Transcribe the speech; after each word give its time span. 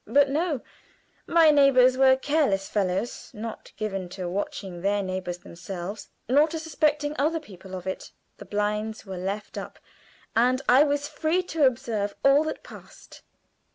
But 0.07 0.29
no; 0.29 0.61
my 1.27 1.51
neighbors 1.51 1.95
were 1.95 2.15
careless 2.15 2.67
fellows 2.67 3.29
not 3.35 3.71
given 3.77 4.09
to 4.17 4.27
watching 4.27 4.81
their 4.81 5.03
neighbors 5.03 5.37
themselves 5.37 6.09
nor 6.27 6.47
to 6.47 6.57
suspecting 6.57 7.15
other 7.19 7.39
people 7.39 7.75
of 7.75 7.85
it. 7.85 8.11
The 8.39 8.45
blinds 8.45 9.05
were 9.05 9.19
left 9.19 9.59
up, 9.59 9.77
and 10.35 10.59
I 10.67 10.81
was 10.85 11.07
free 11.07 11.43
to 11.53 11.67
observe 11.67 12.15
all 12.25 12.43
that 12.45 12.63
passed. 12.63 13.21